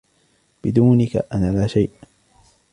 [0.63, 1.91] بدونك أنا لا شيء.